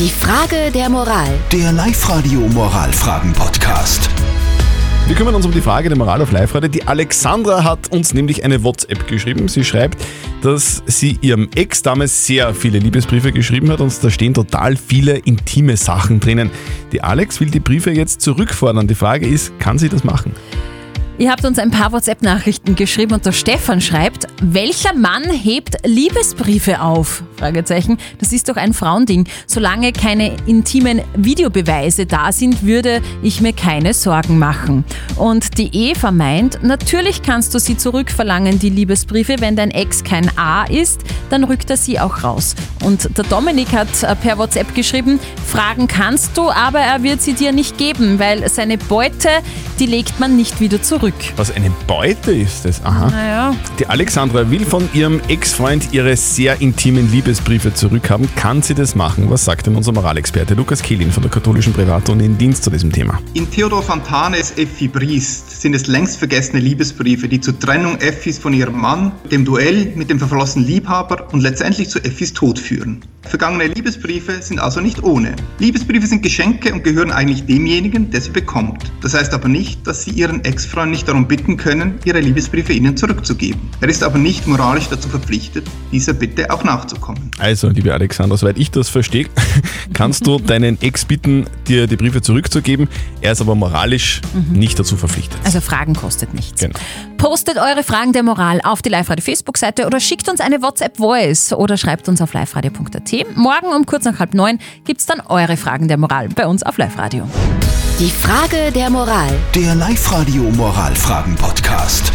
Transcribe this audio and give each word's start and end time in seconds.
Die 0.00 0.08
Frage 0.08 0.70
der 0.72 0.88
Moral. 0.88 1.28
Der 1.52 1.72
Live-Radio 1.72 2.40
Moralfragen-Podcast. 2.40 4.08
Wir 5.06 5.14
kümmern 5.14 5.34
uns 5.34 5.44
um 5.44 5.52
die 5.52 5.60
Frage 5.60 5.90
der 5.90 5.98
Moral 5.98 6.22
auf 6.22 6.32
live 6.32 6.54
-Radio. 6.54 6.68
Die 6.68 6.88
Alexandra 6.88 7.62
hat 7.62 7.92
uns 7.92 8.14
nämlich 8.14 8.42
eine 8.42 8.64
WhatsApp 8.64 9.06
geschrieben. 9.06 9.46
Sie 9.48 9.62
schreibt, 9.62 10.02
dass 10.40 10.82
sie 10.86 11.18
ihrem 11.20 11.50
Ex 11.54 11.82
damals 11.82 12.24
sehr 12.26 12.54
viele 12.54 12.78
Liebesbriefe 12.78 13.30
geschrieben 13.30 13.70
hat 13.70 13.82
und 13.82 13.92
da 14.02 14.08
stehen 14.08 14.32
total 14.32 14.74
viele 14.76 15.18
intime 15.18 15.76
Sachen 15.76 16.18
drinnen. 16.18 16.50
Die 16.92 17.02
Alex 17.02 17.38
will 17.38 17.50
die 17.50 17.60
Briefe 17.60 17.90
jetzt 17.90 18.22
zurückfordern. 18.22 18.86
Die 18.86 18.94
Frage 18.94 19.26
ist, 19.26 19.58
kann 19.58 19.78
sie 19.78 19.90
das 19.90 20.02
machen? 20.02 20.32
Ihr 21.18 21.30
habt 21.30 21.44
uns 21.44 21.58
ein 21.58 21.70
paar 21.70 21.92
WhatsApp-Nachrichten 21.92 22.74
geschrieben 22.74 23.12
und 23.12 23.26
der 23.26 23.32
Stefan 23.32 23.82
schreibt, 23.82 24.26
welcher 24.40 24.94
Mann 24.94 25.24
hebt 25.24 25.76
Liebesbriefe 25.84 26.80
auf? 26.80 27.22
Fragezeichen. 27.40 27.96
Das 28.18 28.32
ist 28.32 28.50
doch 28.50 28.56
ein 28.56 28.74
Frauending. 28.74 29.26
Solange 29.46 29.92
keine 29.92 30.36
intimen 30.46 31.00
Videobeweise 31.16 32.04
da 32.04 32.32
sind, 32.32 32.64
würde 32.64 33.00
ich 33.22 33.40
mir 33.40 33.54
keine 33.54 33.94
Sorgen 33.94 34.38
machen. 34.38 34.84
Und 35.16 35.56
die 35.56 35.70
Eva 35.72 36.10
meint, 36.10 36.62
natürlich 36.62 37.22
kannst 37.22 37.54
du 37.54 37.58
sie 37.58 37.78
zurückverlangen, 37.78 38.58
die 38.58 38.68
Liebesbriefe. 38.68 39.36
Wenn 39.38 39.56
dein 39.56 39.70
Ex 39.70 40.04
kein 40.04 40.30
A 40.36 40.64
ist, 40.64 41.00
dann 41.30 41.44
rückt 41.44 41.70
er 41.70 41.78
sie 41.78 41.98
auch 41.98 42.22
raus. 42.22 42.54
Und 42.84 43.16
der 43.16 43.24
Dominik 43.24 43.72
hat 43.72 43.88
äh, 44.02 44.14
per 44.16 44.36
WhatsApp 44.36 44.74
geschrieben, 44.74 45.18
Fragen 45.46 45.88
kannst 45.88 46.36
du, 46.36 46.50
aber 46.50 46.80
er 46.80 47.02
wird 47.02 47.22
sie 47.22 47.32
dir 47.32 47.52
nicht 47.52 47.78
geben, 47.78 48.18
weil 48.18 48.48
seine 48.50 48.76
Beute, 48.76 49.28
die 49.78 49.86
legt 49.86 50.20
man 50.20 50.36
nicht 50.36 50.60
wieder 50.60 50.82
zurück. 50.82 51.14
Was 51.36 51.50
eine 51.50 51.70
Beute 51.86 52.32
ist 52.32 52.66
das? 52.66 52.84
Aha. 52.84 53.08
Naja. 53.08 53.54
Die 53.78 53.86
Alexandra 53.86 54.50
will 54.50 54.66
von 54.66 54.88
ihrem 54.92 55.20
Ex-Freund 55.28 55.92
ihre 55.92 56.16
sehr 56.16 56.60
intimen 56.60 57.10
Liebesbriefe 57.10 57.29
zurückhaben. 57.74 58.28
Kann 58.36 58.62
sie 58.62 58.74
das 58.74 58.94
machen? 58.94 59.30
Was 59.30 59.44
sagt 59.44 59.66
denn 59.66 59.76
unser 59.76 59.92
Moralexperte 59.92 60.54
Lukas 60.54 60.82
Kehlin 60.82 61.12
von 61.12 61.22
der 61.22 61.30
katholischen 61.30 61.72
Privatuni 61.72 62.24
in 62.24 62.38
Dienst 62.38 62.64
zu 62.64 62.70
diesem 62.70 62.92
Thema? 62.92 63.18
In 63.34 63.50
Theodor 63.50 63.82
Fontanes 63.82 64.52
Effi 64.56 64.88
Briest 64.88 65.60
sind 65.60 65.74
es 65.74 65.86
längst 65.86 66.18
vergessene 66.18 66.60
Liebesbriefe, 66.60 67.28
die 67.28 67.40
zur 67.40 67.58
Trennung 67.58 67.98
Effis 68.00 68.38
von 68.38 68.52
ihrem 68.52 68.80
Mann, 68.80 69.12
dem 69.30 69.44
Duell 69.44 69.92
mit 69.94 70.10
dem 70.10 70.18
verflossenen 70.18 70.66
Liebhaber 70.66 71.28
und 71.32 71.40
letztendlich 71.40 71.88
zu 71.88 71.98
Effis 72.00 72.32
Tod 72.32 72.58
führen. 72.58 73.02
Vergangene 73.22 73.66
Liebesbriefe 73.66 74.40
sind 74.40 74.58
also 74.58 74.80
nicht 74.80 75.02
ohne. 75.02 75.36
Liebesbriefe 75.58 76.06
sind 76.06 76.22
Geschenke 76.22 76.72
und 76.72 76.82
gehören 76.82 77.12
eigentlich 77.12 77.44
demjenigen, 77.44 78.10
der 78.10 78.22
sie 78.22 78.30
bekommt. 78.30 78.90
Das 79.02 79.14
heißt 79.14 79.34
aber 79.34 79.48
nicht, 79.48 79.86
dass 79.86 80.04
sie 80.04 80.10
ihren 80.10 80.44
Ex-Freund 80.44 80.90
nicht 80.90 81.06
darum 81.06 81.28
bitten 81.28 81.56
können, 81.56 81.98
ihre 82.04 82.20
Liebesbriefe 82.20 82.72
ihnen 82.72 82.96
zurückzugeben. 82.96 83.60
Er 83.80 83.88
ist 83.88 84.02
aber 84.02 84.18
nicht 84.18 84.46
moralisch 84.46 84.88
dazu 84.88 85.08
verpflichtet, 85.08 85.66
dieser 85.92 86.14
Bitte 86.14 86.50
auch 86.50 86.64
nachzukommen. 86.64 87.19
Also, 87.38 87.68
liebe 87.68 87.92
Alexandra, 87.92 88.36
soweit 88.36 88.58
ich 88.58 88.70
das 88.70 88.88
verstehe, 88.88 89.26
kannst 89.92 90.26
du 90.26 90.38
deinen 90.38 90.80
Ex 90.82 91.04
bitten, 91.04 91.46
dir 91.66 91.86
die 91.86 91.96
Briefe 91.96 92.22
zurückzugeben. 92.22 92.88
Er 93.20 93.32
ist 93.32 93.40
aber 93.40 93.54
moralisch 93.54 94.20
nicht 94.52 94.78
dazu 94.78 94.96
verpflichtet. 94.96 95.38
Also 95.44 95.60
Fragen 95.60 95.94
kostet 95.94 96.34
nichts. 96.34 96.60
Genau. 96.60 96.78
Postet 97.16 97.56
eure 97.58 97.82
Fragen 97.82 98.12
der 98.12 98.22
Moral 98.22 98.60
auf 98.62 98.82
die 98.82 98.88
Live-Radio 98.88 99.24
Facebook-Seite 99.24 99.86
oder 99.86 100.00
schickt 100.00 100.28
uns 100.28 100.40
eine 100.40 100.62
WhatsApp-Voice 100.62 101.52
oder 101.52 101.76
schreibt 101.76 102.08
uns 102.08 102.20
auf 102.20 102.32
liveradio.at. 102.32 103.36
Morgen 103.36 103.66
um 103.74 103.86
kurz 103.86 104.04
nach 104.04 104.18
halb 104.18 104.34
neun 104.34 104.58
gibt's 104.84 105.06
dann 105.06 105.20
eure 105.20 105.56
Fragen 105.56 105.88
der 105.88 105.98
Moral 105.98 106.28
bei 106.28 106.46
uns 106.46 106.62
auf 106.62 106.78
Live-Radio. 106.78 107.28
Die 107.98 108.10
Frage 108.10 108.72
der 108.74 108.88
Moral. 108.88 109.30
Der 109.54 109.74
Live-Radio 109.74 110.44
Moralfragen-Podcast. 110.44 112.12